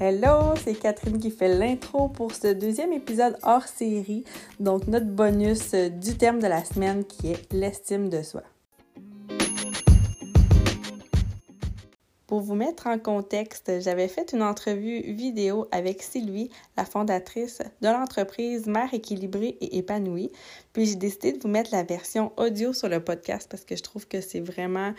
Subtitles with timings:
[0.00, 4.24] Hello, c'est Catherine qui fait l'intro pour ce deuxième épisode hors série,
[4.58, 8.42] donc notre bonus du thème de la semaine qui est l'estime de soi.
[12.44, 18.66] Vous mettre en contexte, j'avais fait une entrevue vidéo avec Sylvie, la fondatrice de l'entreprise
[18.66, 20.30] Mère équilibrée et épanouie.
[20.74, 23.82] Puis j'ai décidé de vous mettre la version audio sur le podcast parce que je
[23.82, 24.92] trouve que c'est vraiment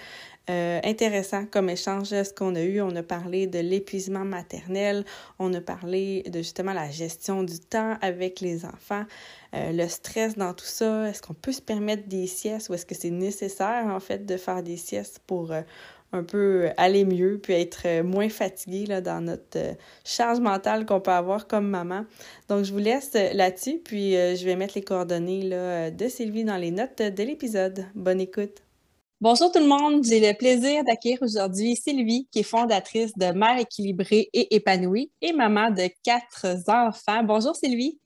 [0.49, 2.81] euh, intéressant comme échange ce qu'on a eu.
[2.81, 5.03] On a parlé de l'épuisement maternel,
[5.39, 9.05] on a parlé de justement la gestion du temps avec les enfants,
[9.53, 11.09] euh, le stress dans tout ça.
[11.09, 14.37] Est-ce qu'on peut se permettre des siestes ou est-ce que c'est nécessaire en fait de
[14.37, 15.61] faire des siestes pour euh,
[16.15, 20.85] un peu aller mieux, puis être euh, moins fatigué là, dans notre euh, charge mentale
[20.85, 22.05] qu'on peut avoir comme maman.
[22.49, 26.43] Donc, je vous laisse euh, là-dessus, puis je vais mettre les coordonnées là, de Sylvie
[26.43, 27.85] dans les notes de l'épisode.
[27.93, 28.61] Bonne écoute.
[29.21, 33.57] Bonjour tout le monde, j'ai le plaisir d'accueillir aujourd'hui Sylvie, qui est fondatrice de Mère
[33.57, 37.23] équilibrée et épanouie et maman de quatre enfants.
[37.23, 37.97] Bonjour Sylvie.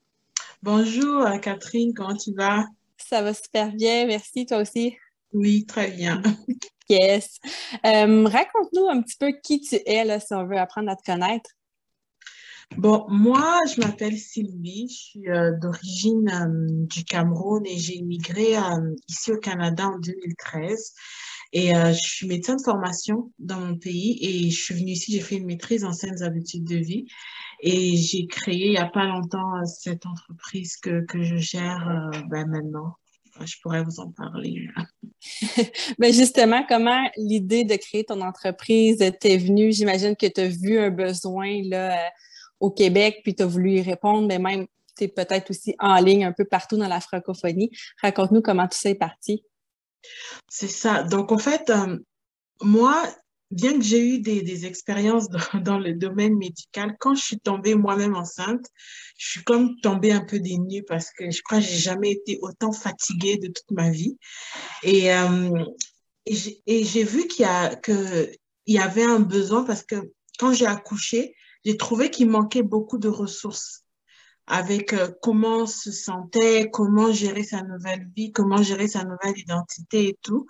[0.62, 2.64] Bonjour Catherine, comment tu vas?
[2.96, 4.96] Ça va super bien, merci, toi aussi.
[5.32, 6.22] Oui, très bien.
[6.90, 7.38] Yes.
[7.86, 11.04] Euh, raconte-nous un petit peu qui tu es, là, si on veut apprendre à te
[11.04, 11.50] connaître.
[12.76, 18.56] Bon, moi, je m'appelle Sylvie, je suis euh, d'origine euh, du Cameroun et j'ai immigré
[19.08, 20.94] ici au Canada en 2013.
[21.52, 25.20] Et je suis médecin de formation dans mon pays et je suis venue ici, j'ai
[25.20, 27.06] fait une maîtrise en saines habitudes de vie
[27.58, 32.46] et j'ai créé il n'y a pas longtemps cette entreprise que, que je gère ben,
[32.46, 32.99] maintenant
[33.44, 34.68] je pourrais vous en parler.
[35.98, 39.72] Mais justement, comment l'idée de créer ton entreprise t'est venue?
[39.72, 42.08] J'imagine que tu as vu un besoin là, euh,
[42.60, 44.66] au Québec, puis tu as voulu y répondre, mais même
[44.96, 47.70] tu es peut-être aussi en ligne un peu partout dans la francophonie.
[48.02, 49.44] Raconte-nous comment tout ça est parti.
[50.48, 51.02] C'est ça.
[51.02, 51.98] Donc, en fait, euh,
[52.62, 53.02] moi,
[53.50, 55.28] bien que j'ai eu des, expériences
[55.64, 58.66] dans, le domaine médical, quand je suis tombée moi-même enceinte,
[59.18, 62.38] je suis comme tombée un peu des parce que je crois que j'ai jamais été
[62.42, 64.16] autant fatiguée de toute ma vie.
[64.82, 65.64] Et, euh,
[66.26, 68.30] et j'ai vu qu'il y, a, que,
[68.66, 69.96] il y avait un besoin parce que
[70.38, 71.34] quand j'ai accouché,
[71.64, 73.84] j'ai trouvé qu'il manquait beaucoup de ressources
[74.46, 80.08] avec euh, comment se sentait, comment gérer sa nouvelle vie, comment gérer sa nouvelle identité
[80.08, 80.46] et tout.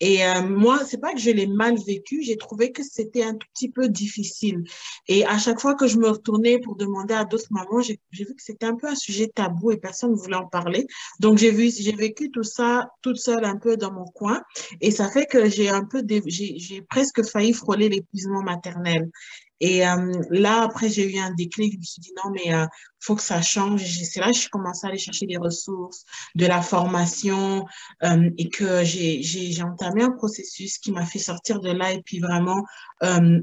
[0.00, 3.34] Et euh, moi, c'est pas que je l'ai mal vécu, j'ai trouvé que c'était un
[3.34, 4.64] tout petit peu difficile.
[5.08, 8.34] Et à chaque fois que je me retournais pour demander à d'autres mamans, j'ai vu
[8.34, 10.86] que c'était un peu un sujet tabou et personne ne voulait en parler.
[11.20, 14.42] Donc j'ai vu, j'ai vécu tout ça toute seule un peu dans mon coin,
[14.80, 19.10] et ça fait que j'ai un peu, j'ai presque failli frôler l'épuisement maternel.
[19.66, 21.72] Et euh, là, après, j'ai eu un déclic.
[21.72, 22.66] Je me suis dit, non, mais il euh,
[23.00, 23.82] faut que ça change.
[23.82, 26.04] C'est là que je commencé à aller chercher des ressources,
[26.34, 27.64] de la formation,
[28.02, 32.20] euh, et que j'ai entamé un processus qui m'a fait sortir de là et puis
[32.20, 32.62] vraiment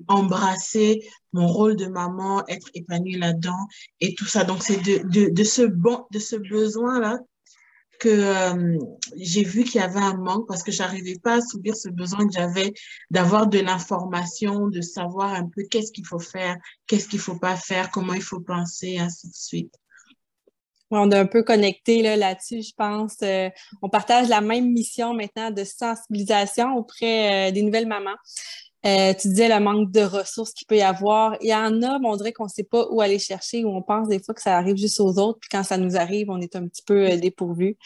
[0.08, 1.02] embrasser
[1.34, 3.68] mon rôle de maman, être épanouie là-dedans
[4.00, 4.44] et tout ça.
[4.44, 7.18] Donc, c'est de, de, de, ce bon, de ce besoin-là
[8.02, 8.80] que euh,
[9.16, 12.26] j'ai vu qu'il y avait un manque parce que j'arrivais pas à subir ce besoin
[12.28, 12.74] que j'avais
[13.12, 16.58] d'avoir de l'information, de savoir un peu qu'est-ce qu'il faut faire,
[16.88, 19.76] qu'est-ce qu'il faut pas faire, comment il faut penser, ainsi de suite.
[20.90, 23.18] On est un peu connecté là-dessus, je pense.
[23.22, 23.50] Euh,
[23.84, 28.18] on partage la même mission maintenant de sensibilisation auprès euh, des nouvelles mamans.
[28.86, 31.36] Euh, tu disais le manque de ressources qu'il peut y avoir.
[31.42, 33.82] Il y en a, on dirait qu'on ne sait pas où aller chercher, ou on
[33.82, 36.42] pense des fois que ça arrive juste aux autres, puis quand ça nous arrive, on
[36.42, 37.78] est un petit peu euh, dépourvu.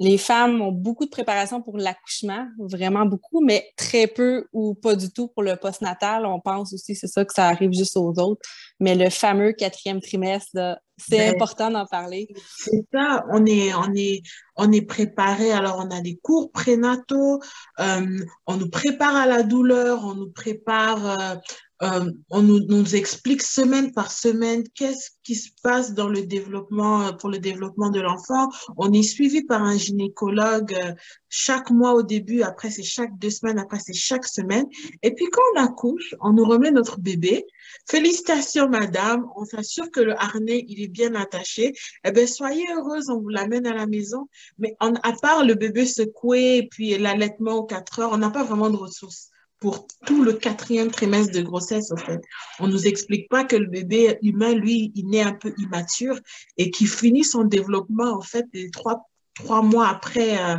[0.00, 4.96] Les femmes ont beaucoup de préparation pour l'accouchement, vraiment beaucoup, mais très peu ou pas
[4.96, 6.24] du tout pour le postnatal.
[6.24, 8.40] On pense aussi, c'est ça, que ça arrive juste aux autres.
[8.80, 12.28] Mais le fameux quatrième trimestre, c'est ben, important d'en parler.
[12.56, 14.22] C'est ça, on est, on est,
[14.56, 15.52] on est préparé.
[15.52, 17.40] Alors, on a des cours prénataux,
[17.78, 21.36] euh, on nous prépare à la douleur, on nous prépare euh,
[21.82, 27.12] euh, on nous, explique semaine par semaine qu'est-ce qui se passe dans le développement, euh,
[27.12, 28.50] pour le développement de l'enfant.
[28.76, 30.92] On est suivi par un gynécologue euh,
[31.30, 34.66] chaque mois au début, après c'est chaque deux semaines, après c'est chaque semaine.
[35.02, 37.46] Et puis quand on accouche, on nous remet notre bébé.
[37.88, 41.72] Félicitations madame, on s'assure que le harnais, il est bien attaché.
[42.04, 44.28] Eh bien, soyez heureuse, on vous l'amène à la maison.
[44.58, 48.44] Mais à part le bébé secoué et puis l'allaitement aux quatre heures, on n'a pas
[48.44, 49.30] vraiment de ressources
[49.60, 52.20] pour tout le quatrième trimestre de grossesse, en fait.
[52.58, 56.18] On nous explique pas que le bébé humain, lui, il naît un peu immature
[56.56, 60.56] et qu'il finit son développement, en fait, les trois, trois mois après euh,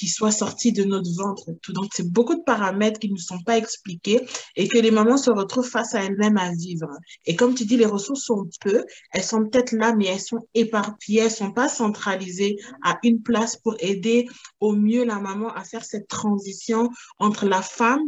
[0.00, 1.50] qui soit sorti de notre ventre.
[1.68, 4.26] Donc, c'est beaucoup de paramètres qui ne sont pas expliqués
[4.56, 6.88] et que les mamans se retrouvent face à elles-mêmes à vivre.
[7.26, 8.82] Et comme tu dis, les ressources sont peu,
[9.12, 13.56] elles sont peut-être là, mais elles sont éparpillées, elles sont pas centralisées à une place
[13.56, 14.26] pour aider
[14.58, 16.88] au mieux la maman à faire cette transition
[17.18, 18.00] entre la femme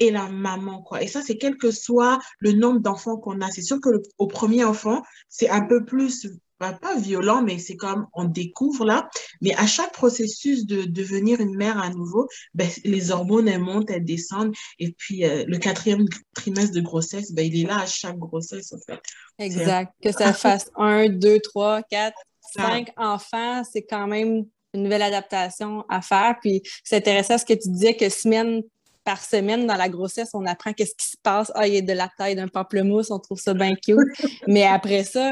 [0.00, 1.00] et la maman, quoi.
[1.04, 3.52] Et ça, c'est quel que soit le nombre d'enfants qu'on a.
[3.52, 6.26] C'est sûr que au premier enfant, c'est un peu plus
[6.60, 9.08] bah, pas violent, mais c'est comme on découvre là.
[9.40, 13.90] Mais à chaque processus de devenir une mère à nouveau, ben, les hormones, elles montent,
[13.90, 14.54] elles descendent.
[14.78, 18.72] Et puis, euh, le quatrième trimestre de grossesse, ben, il est là à chaque grossesse,
[18.72, 19.00] en fait.
[19.38, 19.92] Exact.
[20.02, 22.18] Que ça fasse un, deux, trois, quatre,
[22.54, 26.36] cinq enfants, c'est quand même une nouvelle adaptation à faire.
[26.40, 28.62] Puis, c'est intéressant ce que tu disais que semaine
[29.04, 31.52] par semaine dans la grossesse, on apprend qu'est-ce qui se passe.
[31.54, 33.98] Ah, il y a de la taille d'un pamplemousse, on trouve ça bien cute.
[34.48, 35.30] Mais après ça,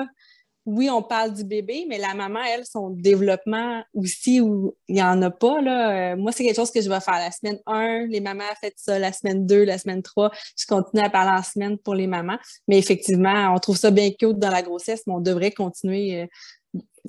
[0.66, 5.02] oui, on parle du bébé, mais la maman, elle, son développement aussi, où il n'y
[5.02, 5.61] en a pas.
[5.61, 6.12] Là.
[6.12, 8.06] Euh, moi, c'est quelque chose que je vais faire la semaine 1.
[8.06, 10.31] Les mamans ont fait ça la semaine 2, la semaine 3.
[10.56, 12.38] Je continue à parler en semaine pour les mamans.
[12.66, 16.22] Mais effectivement, on trouve ça bien cute dans la grossesse, mais on devrait continuer.
[16.22, 16.26] Euh,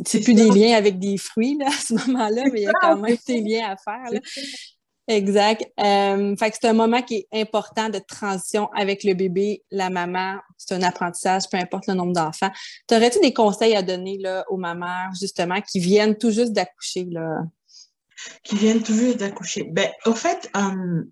[0.05, 2.73] c'est plus des liens avec des fruits là, à ce moment-là, mais il y a
[2.81, 4.11] quand même des liens à faire.
[4.11, 4.19] Là.
[5.07, 5.63] Exact.
[5.79, 10.37] Euh, fait c'est un moment qui est important de transition avec le bébé, la maman.
[10.57, 12.49] C'est un apprentissage, peu importe le nombre d'enfants.
[12.87, 17.07] T'aurais-tu des conseils à donner là, aux mamans, justement, qui viennent tout juste d'accoucher?
[18.43, 19.65] Qui viennent tout juste d'accoucher.
[19.71, 21.03] Ben, en fait, euh,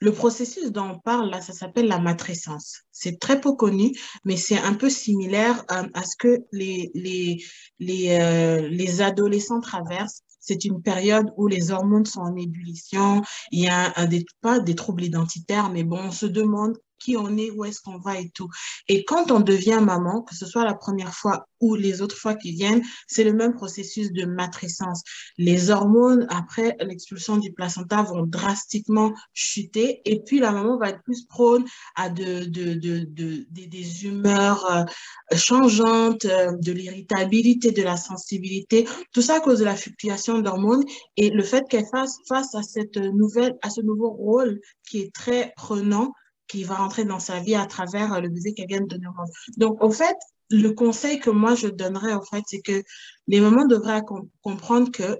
[0.00, 2.78] le processus dont on parle, là, ça s'appelle la matrescence.
[2.92, 3.92] C'est très peu connu,
[4.24, 7.44] mais c'est un peu similaire euh, à ce que les, les,
[7.78, 13.22] les, les adolescents traversent c'est une période où les hormones sont en ébullition.
[13.50, 17.36] Il y a des, pas des troubles identitaires, mais bon, on se demande qui on
[17.36, 18.48] est, où est-ce qu'on va et tout.
[18.88, 22.34] Et quand on devient maman, que ce soit la première fois ou les autres fois
[22.34, 25.02] qui viennent, c'est le même processus de matrescence.
[25.36, 31.02] Les hormones, après l'expulsion du placenta, vont drastiquement chuter et puis la maman va être
[31.02, 31.64] plus prône
[31.96, 38.86] à de, de, de, de des humeurs euh, changeantes, euh, de l'irritabilité, de la sensibilité,
[39.12, 40.84] tout ça à cause de la fluctuation d'hormones
[41.16, 45.14] et le fait qu'elle fasse face à cette nouvelle, à ce nouveau rôle qui est
[45.14, 46.12] très prenant
[46.48, 49.06] qui va rentrer dans sa vie à travers euh, le bébé qu'elle vient de donner
[49.06, 49.30] au monde.
[49.56, 50.16] Donc, en fait,
[50.50, 52.82] le conseil que moi je donnerais, en fait, c'est que
[53.26, 54.02] les mamans devraient
[54.42, 55.18] comprendre que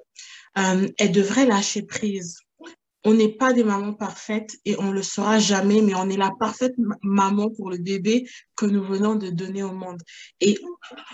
[0.59, 2.39] euh, elles devraient lâcher prise.
[3.05, 6.33] On n'est pas des mamans parfaites et on le sera jamais, mais on est la
[6.41, 10.03] parfaite maman pour le bébé que nous venons de donner au monde.
[10.41, 10.59] Et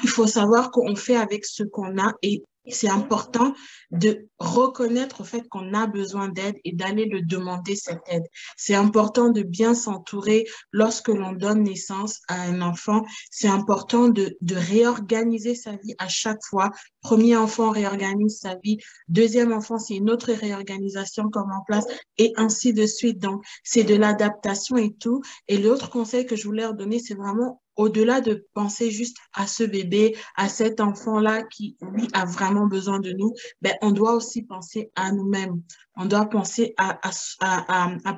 [0.02, 3.54] il faut savoir qu'on fait avec ce qu'on a et c'est important
[3.90, 8.24] de reconnaître au fait qu'on a besoin d'aide et d'aller le demander cette aide.
[8.56, 13.04] C'est important de bien s'entourer lorsque l'on donne naissance à un enfant.
[13.30, 16.70] C'est important de, de réorganiser sa vie à chaque fois.
[17.02, 18.78] Premier enfant réorganise sa vie.
[19.08, 21.86] Deuxième enfant, c'est une autre réorganisation comme en place
[22.18, 23.18] et ainsi de suite.
[23.18, 25.20] Donc, c'est de l'adaptation et tout.
[25.48, 29.46] Et l'autre conseil que je voulais leur donner, c'est vraiment au-delà de penser juste à
[29.46, 33.32] ce bébé, à cet enfant-là qui, lui, a vraiment besoin de nous,
[33.62, 35.62] ben, on doit aussi penser à nous-mêmes.
[35.96, 36.98] On doit penser à,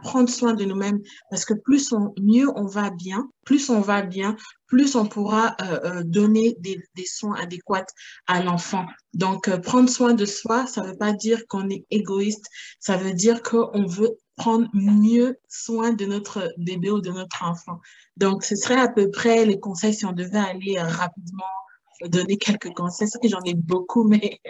[0.02, 1.00] prendre soin de nous-mêmes
[1.30, 4.34] parce que plus on, mieux on va bien, plus on va bien,
[4.66, 7.86] plus on pourra euh, euh donner des, des, soins adéquats
[8.26, 8.86] à l'enfant.
[9.12, 12.46] Donc, euh, prendre soin de soi, ça ne veut pas dire qu'on est égoïste,
[12.80, 17.80] ça veut dire qu'on veut prendre mieux soin de notre bébé ou de notre enfant.
[18.16, 21.44] Donc, ce serait à peu près les conseils si on devait aller euh, rapidement
[22.04, 23.08] donner quelques conseils.
[23.08, 24.40] C'est que j'en ai beaucoup, mais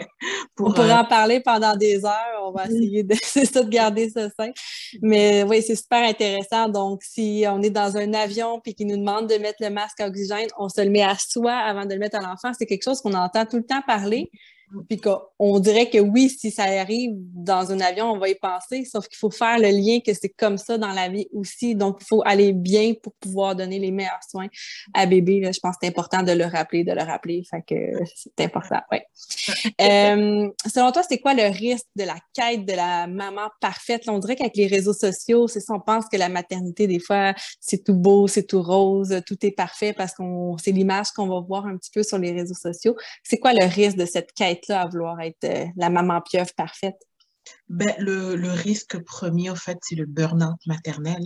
[0.55, 0.69] pour...
[0.69, 2.43] On pourrait euh, en parler pendant des heures.
[2.45, 3.15] On va essayer de,
[3.65, 4.51] de garder ce sein.
[5.03, 6.69] Mais oui, c'est super intéressant.
[6.69, 10.01] Donc, si on est dans un avion puis qu'il nous demande de mettre le masque
[10.01, 12.53] à oxygène, on se le met à soi avant de le mettre à l'enfant.
[12.59, 14.31] C'est quelque chose qu'on entend tout le temps parler.
[14.89, 18.85] Puis qu'on dirait que oui, si ça arrive dans un avion, on va y penser,
[18.85, 21.75] sauf qu'il faut faire le lien que c'est comme ça dans la vie aussi.
[21.75, 24.49] Donc, il faut aller bien pour pouvoir donner les meilleurs soins
[24.93, 25.41] à bébé.
[25.53, 27.45] je pense que c'est important de le rappeler, de le rappeler.
[27.49, 28.99] Fait que c'est important, oui.
[29.81, 34.05] Euh, selon toi, c'est quoi le risque de la quête de la maman parfaite?
[34.09, 37.35] on dirait qu'avec les réseaux sociaux, c'est ça, on pense que la maternité, des fois,
[37.61, 41.41] c'est tout beau, c'est tout rose, tout est parfait parce qu'on c'est l'image qu'on va
[41.41, 42.97] voir un petit peu sur les réseaux sociaux.
[43.23, 46.53] C'est quoi le risque de cette quête là à vouloir être euh, la maman pieuvre
[46.57, 46.97] parfaite?
[47.69, 51.25] Ben, le, le, risque premier, en fait, c'est le burn-out maternel.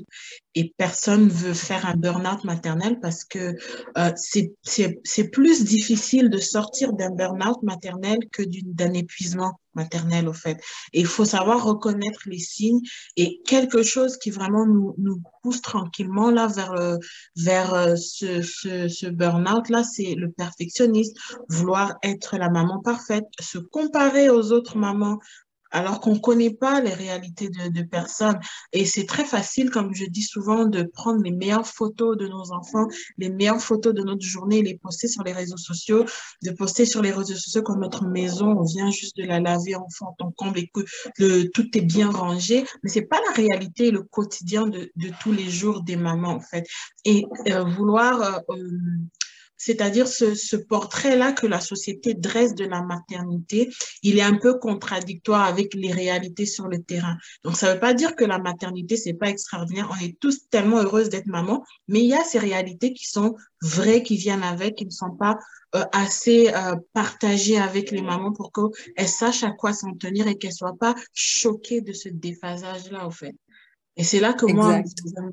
[0.54, 3.54] Et personne veut faire un burn-out maternel parce que
[3.98, 10.58] euh, c'est plus difficile de sortir d'un burn-out maternel que d'un épuisement maternel, au fait.
[10.92, 12.80] Et il faut savoir reconnaître les signes
[13.16, 16.96] et quelque chose qui vraiment nous, nous pousse tranquillement là vers, euh,
[17.36, 21.14] vers euh, ce, ce, ce burn-out là, c'est le perfectionnisme,
[21.48, 25.18] vouloir être la maman parfaite, se comparer aux autres mamans
[25.70, 28.38] alors qu'on ne connaît pas les réalités de, de personnes.
[28.72, 32.52] Et c'est très facile, comme je dis souvent, de prendre les meilleures photos de nos
[32.52, 32.86] enfants,
[33.18, 36.04] les meilleures photos de notre journée, les poster sur les réseaux sociaux,
[36.42, 39.74] de poster sur les réseaux sociaux comme notre maison, on vient juste de la laver
[39.74, 40.60] en fond en comble
[41.18, 42.64] le, tout est bien rangé.
[42.82, 46.40] Mais c'est pas la réalité, le quotidien de, de, tous les jours des mamans, en
[46.40, 46.66] fait.
[47.04, 48.42] Et euh, vouloir...
[48.50, 48.68] Euh
[49.60, 53.68] c'est-à-dire ce, portrait-là que la société dresse de la maternité,
[54.02, 57.18] il est un peu contradictoire avec les réalités sur le terrain.
[57.44, 59.90] Donc, ça ne veut pas dire que la maternité, c'est pas extraordinaire.
[59.92, 63.36] On est tous tellement heureuses d'être maman, mais il y a ces réalités qui sont
[63.60, 65.36] vraies, qui viennent avec, qui ne sont pas
[65.74, 70.38] euh, assez euh, partagées avec les mamans pour qu'elles sachent à quoi s'en tenir et
[70.38, 73.34] qu'elles soient pas choquées de ce déphasage-là, au fait.
[73.96, 74.82] Et c'est là que moi,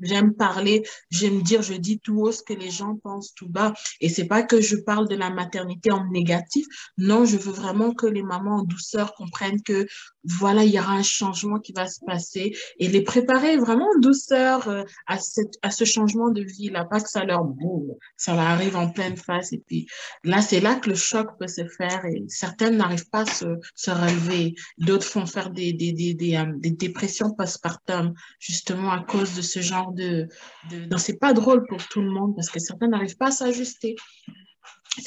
[0.02, 3.72] j'aime parler, j'aime dire, je dis tout haut ce que les gens pensent tout bas.
[4.00, 6.66] Et c'est pas que je parle de la maternité en négatif.
[6.98, 9.86] Non, je veux vraiment que les mamans en douceur comprennent que
[10.24, 14.00] voilà, il y aura un changement qui va se passer et les préparer vraiment en
[14.00, 17.94] douceur euh, à, cette, à ce changement de vie là, pas que ça leur boum,
[18.16, 19.52] ça leur arrive en pleine face.
[19.52, 19.86] Et puis
[20.24, 23.46] là, c'est là que le choc peut se faire et certaines n'arrivent pas à se,
[23.74, 24.54] se relever.
[24.76, 28.12] D'autres font faire des, des, des, des, euh, des dépressions postpartum
[28.58, 30.28] justement à cause de ce genre de...
[30.70, 30.86] de...
[30.90, 33.94] Non, c'est pas drôle pour tout le monde parce que certains n'arrivent pas à s'ajuster.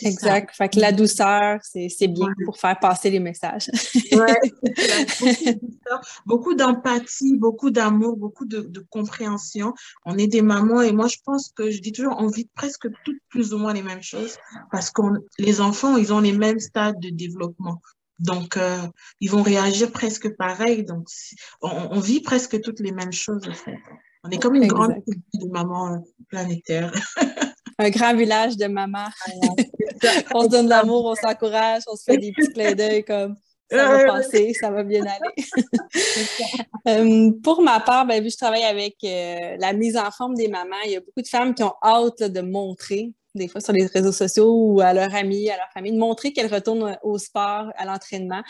[0.03, 0.55] Exact.
[0.55, 3.69] Fait que la douceur, c'est bien pour faire passer les messages.
[4.13, 4.39] ouais.
[6.25, 9.73] Beaucoup d'empathie, beaucoup d'amour, beaucoup de, de, compréhension.
[10.05, 12.87] On est des mamans et moi, je pense que je dis toujours, on vit presque
[13.03, 14.37] toutes plus ou moins les mêmes choses
[14.71, 15.01] parce que
[15.39, 17.81] les enfants, ils ont les mêmes stades de développement.
[18.21, 18.77] Donc, euh,
[19.19, 20.83] ils vont réagir presque pareil.
[20.83, 21.07] Donc,
[21.61, 23.77] on, on, vit presque toutes les mêmes choses, en fait.
[24.23, 24.77] On est comme une exact.
[24.77, 24.95] grande
[25.33, 25.97] de maman euh,
[26.29, 26.93] planétaire.
[27.79, 29.09] un grand village de mamans.
[30.35, 33.35] on se donne de l'amour, on s'encourage, on se fait des petits clins d'œil comme
[33.71, 35.45] ça va passer, ça va bien aller.
[36.85, 40.35] um, pour ma part, ben, vu que je travaille avec euh, la mise en forme
[40.35, 43.47] des mamans, il y a beaucoup de femmes qui ont hâte là, de montrer des
[43.47, 46.53] fois sur les réseaux sociaux ou à leurs amis, à leur famille, de montrer qu'elles
[46.53, 48.41] retournent au sport, à l'entraînement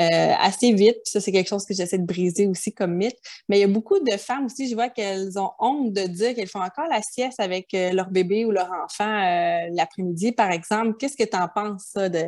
[0.00, 0.98] euh, assez vite.
[1.04, 3.18] Ça, c'est quelque chose que j'essaie de briser aussi comme mythe.
[3.48, 6.34] Mais il y a beaucoup de femmes aussi, je vois qu'elles ont honte de dire
[6.34, 10.50] qu'elles font encore la sieste avec euh, leur bébé ou leur enfant euh, l'après-midi, par
[10.50, 10.96] exemple.
[10.98, 12.24] Qu'est-ce que tu en penses, ça, de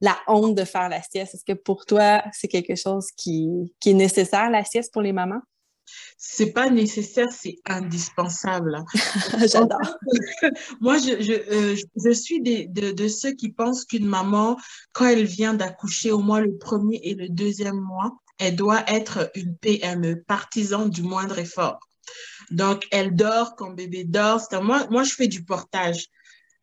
[0.00, 1.34] la honte de faire la sieste?
[1.34, 3.48] Est-ce que pour toi, c'est quelque chose qui,
[3.80, 5.40] qui est nécessaire, la sieste pour les mamans?
[6.16, 8.84] C'est pas nécessaire, c'est indispensable.
[9.50, 9.96] J'adore.
[10.80, 14.56] Moi, je, je, euh, je suis des, de, de, ceux qui pensent qu'une maman,
[14.92, 19.30] quand elle vient d'accoucher, au moins le premier et le deuxième mois, elle doit être
[19.34, 21.78] une PME, partisan du moindre effort.
[22.50, 24.42] Donc, elle dort quand bébé dort.
[24.62, 26.06] Moi, moi, je fais du portage.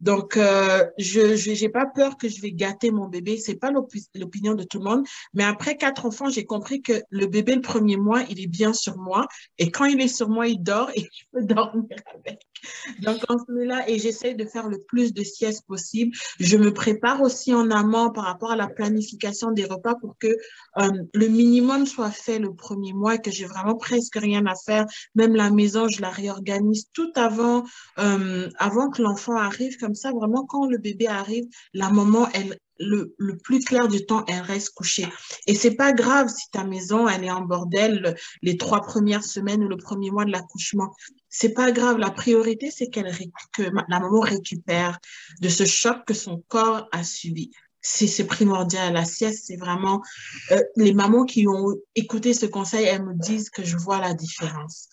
[0.02, 3.38] Donc, euh, je n'ai pas peur que je vais gâter mon bébé.
[3.38, 5.06] C'est pas l'opinion de tout le monde.
[5.34, 8.74] Mais après quatre enfants, j'ai compris que le bébé, le premier mois, il est bien
[8.74, 9.28] sur moi.
[9.60, 12.42] Et quand il est sur moi, il dort et je peux dormir avec.
[13.00, 16.16] Donc, on se met là et j'essaie de faire le plus de siestes possible.
[16.40, 20.28] Je me prépare aussi en amont par rapport à la planification des repas pour que
[20.28, 24.54] euh, le minimum soit fait le premier mois et que j'ai vraiment presque rien à
[24.56, 24.86] faire.
[25.16, 27.64] Même la maison, je la réorganise tout avant,
[28.00, 29.78] euh, avant que l'enfant arrive.
[29.96, 34.26] Ça, vraiment, quand le bébé arrive, la maman, elle, le, le, plus clair du temps,
[34.28, 35.08] elle reste couchée.
[35.48, 39.64] Et c'est pas grave si ta maison, elle est en bordel les trois premières semaines
[39.64, 40.94] ou le premier mois de l'accouchement.
[41.30, 41.98] C'est pas grave.
[41.98, 45.00] La priorité, c'est que la maman récupère
[45.42, 47.52] de ce choc que son corps a subi.
[47.84, 48.94] C'est primordial.
[48.94, 50.02] La sieste, c'est vraiment
[50.52, 54.14] euh, les mamans qui ont écouté ce conseil, elles me disent que je vois la
[54.14, 54.90] différence.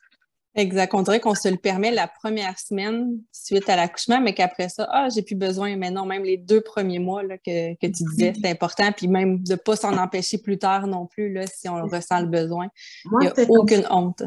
[0.59, 0.93] Exact.
[0.93, 4.89] On dirait qu'on se le permet la première semaine suite à l'accouchement, mais qu'après ça,
[4.91, 5.77] ah, j'ai plus besoin.
[5.77, 8.91] Mais non, même les deux premiers mois là, que, que tu disais, c'est important.
[8.91, 12.21] Puis même de ne pas s'en empêcher plus tard non plus, là, si on ressent
[12.21, 12.67] le besoin.
[13.05, 14.25] Il n'y a aucune honte.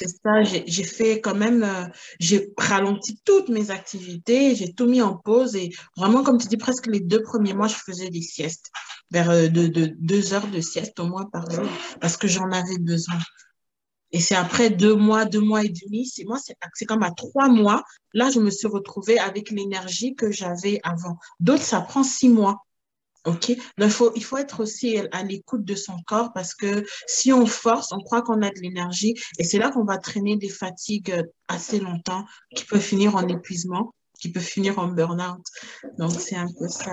[0.00, 1.84] C'est ça, j'ai fait quand même, euh,
[2.18, 6.56] j'ai ralenti toutes mes activités, j'ai tout mis en pause et vraiment, comme tu dis,
[6.56, 8.70] presque les deux premiers mois, je faisais des siestes,
[9.10, 11.66] vers euh, de, de, deux heures de sieste au moins par jour,
[12.00, 13.18] parce que j'en avais besoin.
[14.12, 16.38] Et c'est après deux mois, deux mois et demi, c'est moi,
[16.74, 21.16] c'est comme à trois mois, là, je me suis retrouvée avec l'énergie que j'avais avant.
[21.38, 22.64] D'autres, ça prend six mois.
[23.26, 23.50] OK?
[23.50, 27.44] il, faut, il faut être aussi à l'écoute de son corps parce que si on
[27.44, 31.14] force, on croit qu'on a de l'énergie et c'est là qu'on va traîner des fatigues
[31.46, 32.24] assez longtemps
[32.56, 35.44] qui peuvent finir en épuisement, qui peuvent finir en burn-out.
[35.98, 36.92] Donc, c'est un peu ça.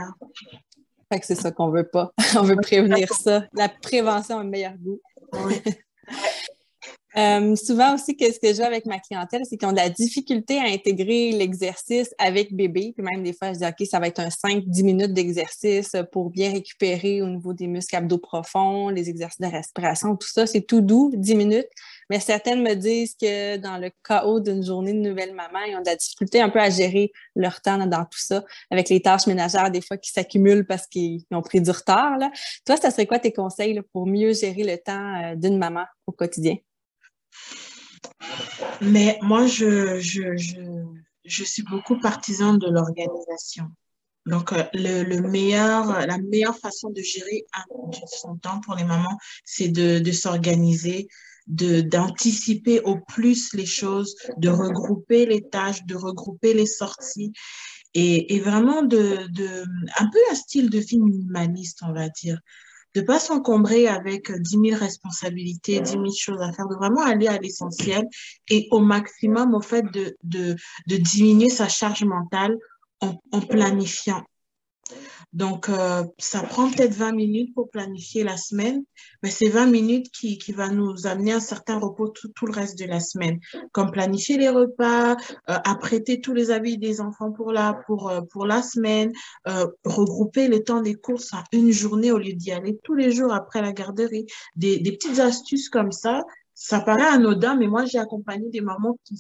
[1.12, 2.12] Fait que c'est ça qu'on veut pas.
[2.36, 3.46] on veut prévenir ça.
[3.54, 5.00] La prévention a le meilleur goût.
[5.46, 5.62] Oui.
[7.18, 9.90] Euh, souvent aussi, qu'est-ce que je vois avec ma clientèle, c'est qu'ils ont de la
[9.90, 12.94] difficulté à intégrer l'exercice avec bébé.
[12.96, 16.30] Puis même des fois, je dis, OK, ça va être un 5-10 minutes d'exercice pour
[16.30, 20.46] bien récupérer au niveau des muscles abdos profonds, les exercices de respiration, tout ça.
[20.46, 21.68] C'est tout doux, 10 minutes.
[22.12, 25.82] Mais certaines me disent que dans le chaos d'une journée de nouvelle maman, ils ont
[25.82, 29.26] de la difficulté un peu à gérer leur temps dans tout ça, avec les tâches
[29.26, 32.18] ménagères des fois qui s'accumulent parce qu'ils ont pris du retard.
[32.20, 32.32] Là.
[32.66, 36.12] Toi, ça serait quoi tes conseils pour mieux gérer le temps euh, d'une maman au
[36.12, 36.58] quotidien?
[38.82, 40.62] Mais moi, je, je, je,
[41.26, 43.66] je suis beaucoup partisan de l'organisation.
[44.26, 47.46] Donc, euh, le, le, meilleur, la meilleure façon de gérer
[48.08, 51.08] son temps pour les mamans, c'est de, de s'organiser,
[51.48, 57.32] d'anticiper au plus les choses, de regrouper les tâches, de regrouper les sorties
[57.94, 59.64] et, et vraiment de, de
[59.98, 62.40] un peu un style de vie minimaliste, on va dire
[62.96, 67.28] de pas s'encombrer avec 10 000 responsabilités, 10 000 choses à faire, de vraiment aller
[67.28, 68.08] à l'essentiel
[68.50, 70.56] et au maximum au fait de, de,
[70.88, 72.58] diminuer sa charge mentale
[73.02, 74.24] en, en planifiant.
[75.38, 78.84] Donc, euh, ça prend peut-être 20 minutes pour planifier la semaine,
[79.22, 82.54] mais c'est 20 minutes qui, qui va nous amener un certain repos tout, tout, le
[82.54, 83.40] reste de la semaine,
[83.72, 85.16] comme planifier les repas, euh,
[85.64, 89.12] apprêter tous les habits des enfants pour la, pour, euh, pour la semaine,
[89.86, 93.32] regrouper le temps des courses à une journée au lieu d'y aller tous les jours
[93.32, 94.26] après la garderie.
[94.56, 96.24] Des, des petites astuces comme ça,
[96.56, 99.16] ça paraît anodin, mais moi, j'ai accompagné des mamans qui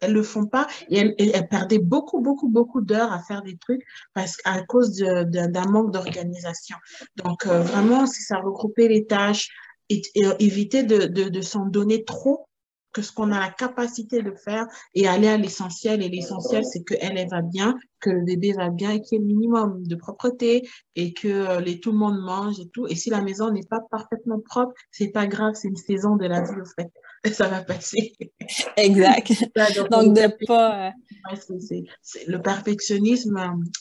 [0.00, 3.82] elles le font pas et elles, perdaient beaucoup, beaucoup, beaucoup d'heures à faire des trucs
[4.14, 6.76] parce qu'à cause d'un manque d'organisation.
[7.16, 9.48] Donc, euh, vraiment, c'est ça, regrouper les tâches
[9.88, 10.02] et,
[10.38, 12.46] éviter de, de, de s'en donner trop
[12.92, 16.02] que ce qu'on a la capacité de faire et aller à l'essentiel.
[16.02, 19.18] Et l'essentiel, c'est que elle, elle va bien, que le bébé va bien et qu'il
[19.18, 22.68] y ait le minimum de propreté et que euh, les, tout le monde mange et
[22.68, 22.86] tout.
[22.86, 26.26] Et si la maison n'est pas parfaitement propre, c'est pas grave, c'est une saison de
[26.26, 26.92] la vie, au fait.
[27.32, 28.12] ça va passer.
[28.76, 29.32] Exact.
[29.90, 30.88] donc, de pas.
[30.88, 31.36] Euh,
[32.26, 33.38] le perfectionnisme,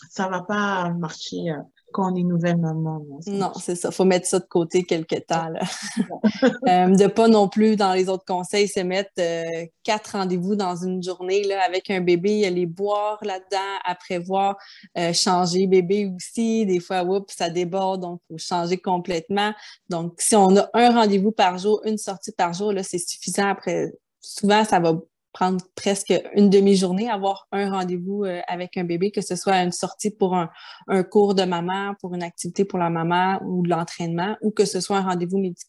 [0.09, 1.51] ça va pas marcher
[1.91, 3.05] euh, quand on est nouvelle maman.
[3.27, 3.89] Non, c'est ça.
[3.91, 5.49] Il faut mettre ça de côté quelque temps.
[5.49, 5.61] Là.
[6.67, 10.75] euh, de pas non plus, dans les autres conseils, se mettre euh, quatre rendez-vous dans
[10.75, 14.57] une journée là, avec un bébé, les boire là-dedans, à prévoir,
[14.97, 16.65] euh, changer bébé aussi.
[16.65, 19.53] Des fois, oups, ça déborde, donc il faut changer complètement.
[19.89, 23.49] Donc, si on a un rendez-vous par jour, une sortie par jour, là, c'est suffisant.
[23.49, 24.93] Après, souvent, ça va
[25.33, 29.71] prendre presque une demi-journée, avoir un rendez-vous euh, avec un bébé, que ce soit une
[29.71, 30.49] sortie pour un,
[30.87, 34.65] un, cours de maman, pour une activité pour la maman ou de l'entraînement, ou que
[34.65, 35.61] ce soit un rendez-vous médical.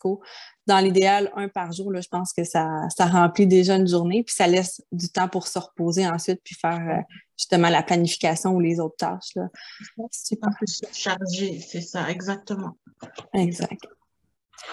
[0.67, 4.23] Dans l'idéal, un par jour, là, je pense que ça, ça remplit déjà une journée,
[4.23, 7.03] puis ça laisse du temps pour se reposer ensuite, puis faire euh,
[7.37, 9.35] justement la planification ou les autres tâches.
[9.35, 9.49] Là.
[10.11, 10.51] Super.
[10.93, 12.77] Chargé, c'est ça, exactement.
[13.35, 13.83] Exact.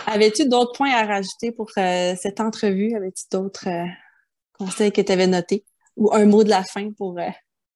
[0.06, 2.95] Avais-tu d'autres points à rajouter pour euh, cette entrevue?
[2.95, 3.67] Avais-tu d'autres
[4.60, 5.65] conseil que tu avais noté?
[5.95, 7.30] Ou un mot de la fin pour euh,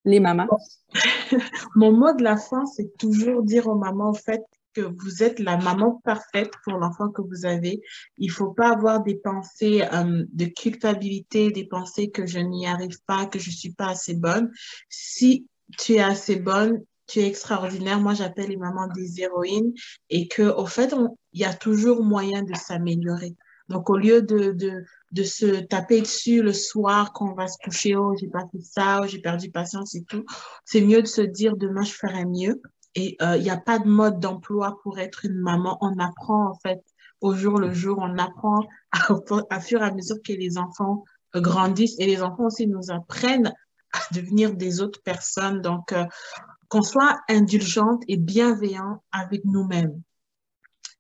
[0.06, 0.48] les mamans?
[1.76, 4.44] Mon mot de la fin, c'est toujours dire aux mamans, en fait,
[4.74, 7.82] que vous êtes la maman parfaite pour l'enfant que vous avez.
[8.18, 12.98] Il faut pas avoir des pensées euh, de culpabilité, des pensées que je n'y arrive
[13.06, 14.52] pas, que je suis pas assez bonne.
[14.90, 18.00] Si tu es assez bonne, tu es extraordinaire.
[18.00, 19.74] Moi, j'appelle les mamans des héroïnes
[20.10, 20.94] et que, au fait,
[21.34, 23.36] il y a toujours moyen de s'améliorer.
[23.70, 27.58] Donc, au lieu de, de, de se taper dessus le soir quand on va se
[27.64, 30.26] coucher, oh, j'ai pas fait ça, oh, j'ai perdu patience et tout,
[30.66, 32.62] c'est mieux de se dire demain, je ferai mieux.
[32.96, 35.78] Et il euh, n'y a pas de mode d'emploi pour être une maman.
[35.82, 36.84] On apprend, en fait,
[37.22, 38.60] au jour le jour, on apprend
[38.92, 39.00] à,
[39.50, 41.04] à fur et à mesure que les enfants
[41.36, 43.54] euh, grandissent et les enfants aussi nous apprennent
[43.94, 45.62] à devenir des autres personnes.
[45.62, 46.06] Donc, euh,
[46.70, 50.02] qu'on soit indulgente et bienveillant avec nous-mêmes.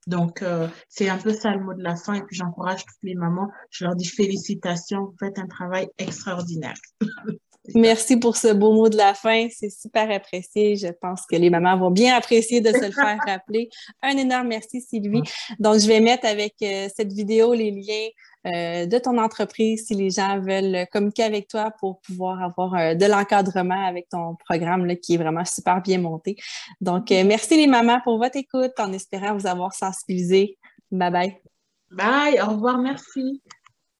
[0.07, 2.13] Donc, euh, c'est un peu ça le mot de la fin.
[2.13, 3.49] Et puis, j'encourage toutes les mamans.
[3.69, 5.05] Je leur dis félicitations.
[5.05, 6.75] Vous faites un travail extraordinaire.
[7.75, 9.47] Merci pour ce beau mot de la fin.
[9.49, 10.75] C'est super apprécié.
[10.75, 13.69] Je pense que les mamans vont bien apprécier de se le faire rappeler.
[14.01, 15.23] Un énorme merci, Sylvie.
[15.59, 18.09] Donc, je vais mettre avec euh, cette vidéo les liens
[18.45, 22.93] euh, de ton entreprise si les gens veulent communiquer avec toi pour pouvoir avoir euh,
[22.93, 26.35] de l'encadrement avec ton programme qui est vraiment super bien monté.
[26.81, 30.57] Donc, euh, merci les mamans pour votre écoute en espérant vous avoir sensibilisé.
[30.91, 31.37] Bye bye.
[31.91, 33.41] Bye, au revoir, merci.